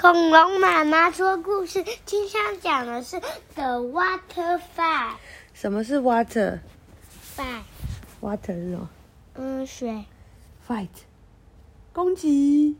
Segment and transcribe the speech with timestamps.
[0.00, 3.20] 恐龙妈妈说故事，今天讲的是
[3.54, 5.16] The Water Fight。
[5.52, 8.88] 什么是 water？Fight，water 是什么
[9.34, 10.06] 嗯，水。
[10.66, 10.88] ？fight，
[11.92, 12.78] 攻击。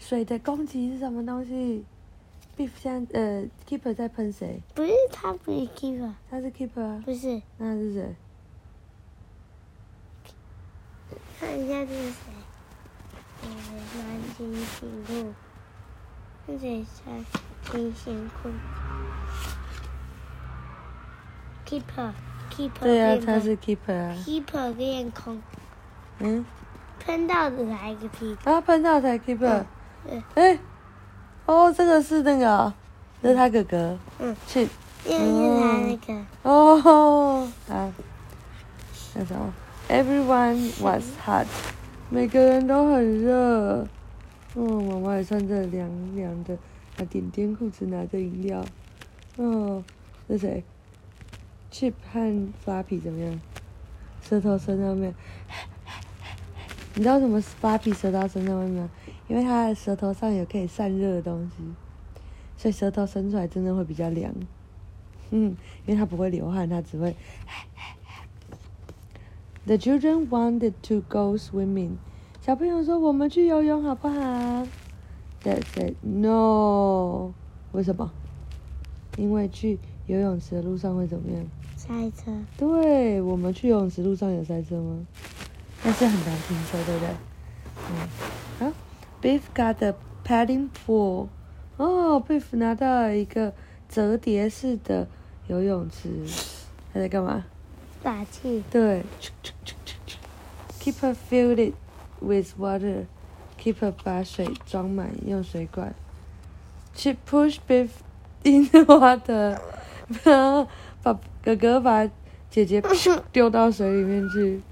[0.00, 1.84] 水的攻击是什么东西
[2.58, 4.60] ？Beef 现在呃，keeper 在喷谁？
[4.74, 7.40] 不是，他不是 keeper，他是 keeper 啊，不是。
[7.58, 8.16] 那是谁？
[11.38, 12.32] 看一下这是谁？
[13.42, 13.48] 呃，
[13.92, 14.04] 穿
[14.36, 15.32] 金星裤。
[16.58, 16.84] 这谁
[17.64, 18.48] 穿金星裤
[21.68, 24.16] ？keeper，keeper 对啊，他是 keeper 啊。
[24.24, 25.40] keeper 变空，
[26.18, 26.44] 嗯，
[27.04, 28.36] 喷到的来一个屁。
[28.44, 29.64] 啊，喷到才 keeper。
[30.10, 30.58] 嗯哎，
[31.46, 32.72] 哦，这个是那个哦，
[33.22, 33.98] 这是他哥哥。
[34.18, 34.68] 嗯，去。
[35.06, 36.26] 因为是他那个。
[36.42, 36.80] 哦，
[37.68, 37.92] 好，
[39.14, 39.52] 那什么
[39.88, 41.46] ？Everyone was hot，
[42.08, 43.86] 每个人都很热。
[44.56, 46.58] 嗯，妈妈也穿着凉凉的，
[46.98, 48.64] 啊点点裤子，拿着饮料。
[49.36, 49.84] 哦，
[50.28, 50.64] 这谁
[51.70, 52.18] ？Chip 和
[52.64, 53.40] Flappy 怎么样？
[54.22, 55.14] 舌头伸上面。
[56.96, 58.90] 你知道什么 Flappy 舌头伸上面吗？
[59.28, 61.62] 因为它的舌头上有可以散热的东西，
[62.56, 64.34] 所以舌头伸出来真的会比较凉。
[65.30, 67.14] 嗯，因为它不会流汗，它只会。
[69.64, 71.98] The children wanted to go swimming.
[72.42, 74.18] 小朋友说：“我们去游泳好不好
[75.44, 77.32] ？”Dad said no.
[77.72, 78.10] 为什么？
[79.18, 81.46] 因为去游泳池的路上会怎么样？
[81.76, 82.32] 塞车。
[82.56, 85.06] 对，我们去游泳池路上有塞车吗？
[85.84, 87.08] 但是很难停车，对不对？
[87.90, 88.08] 嗯，
[88.58, 88.72] 好。
[89.20, 89.94] Beef got a
[90.24, 91.28] paddling pool.
[91.76, 93.52] 哦，Beef 拿到了一个
[93.86, 95.06] 折叠式的
[95.46, 96.08] 游泳池，
[96.94, 97.44] 他在干嘛？
[98.02, 98.64] 打气。
[98.70, 99.02] 对
[100.80, 101.74] ，Keeper filled it
[102.20, 103.06] with water.
[103.58, 105.94] Keeper 把水装满，用水管。
[106.94, 107.90] She pushed Beef
[108.42, 109.58] in the water.
[110.24, 110.66] 然后
[111.02, 112.08] 把哥哥把
[112.50, 112.82] 姐姐
[113.30, 114.62] 丢到水里面去。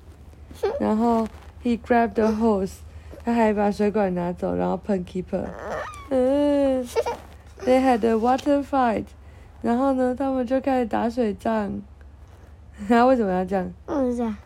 [0.81, 1.29] 然后
[1.63, 2.79] he grabbed the hose.
[3.25, 5.45] 他还把水管拿走，然后喷 Keeper。
[6.09, 6.83] 嗯
[7.61, 9.05] ，They had a water fight.
[9.61, 11.83] 然后呢，他们就开始打水仗。
[12.89, 13.71] 然后为什么要这样？
[13.85, 14.39] 不是啊。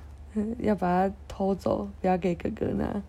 [0.58, 3.02] 要把它偷走，不要给哥哥拿。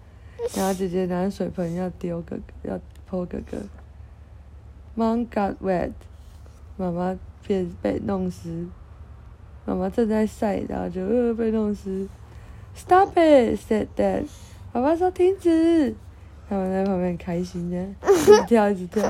[0.55, 3.57] 然后姐姐拿水盆要丢哥哥，要泼哥哥。
[4.95, 5.91] Mom got wet，
[6.77, 8.67] 妈妈被被弄湿。
[9.65, 12.07] 妈妈正在晒，然后就呃被弄湿。
[12.75, 14.27] Stop it，said Dad。
[14.71, 15.95] 爸爸说停止。
[16.49, 17.77] 他们在旁边开心的，
[18.11, 19.03] 一直跳一直跳。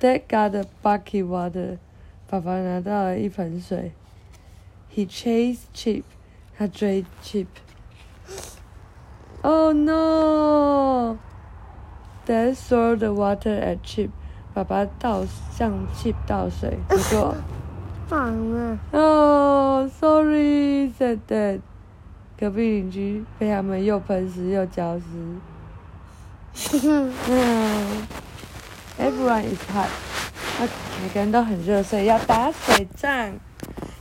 [0.00, 1.78] Dad got a bucket water，
[2.28, 3.92] 爸爸拿到了一盆水。
[4.94, 6.02] He chased Chip，
[6.58, 7.46] 他追 Chip。
[9.42, 11.16] Oh no!
[12.26, 14.10] Dad threw the water at Chip，
[14.52, 17.36] 爸爸倒向 Chip 倒水，结果
[18.08, 18.78] 放了。
[18.90, 21.60] Oh sorry said Dad。
[22.36, 25.04] 隔壁邻居被他们又喷湿又浇湿。
[26.84, 27.12] 嗯
[28.98, 29.88] ，Everyone is hot，
[30.60, 30.68] 啊，
[31.02, 33.32] 每个人都很热，所以要打水仗。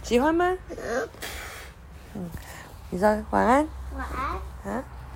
[0.03, 0.57] 喜欢吗？
[2.17, 2.31] 嗯，
[2.89, 4.07] 你说晚安晚
[4.63, 4.73] 安。
[4.73, 4.83] 啊。